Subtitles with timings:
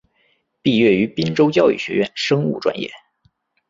[0.63, 2.89] 毕业于滨州教育学院生物专业。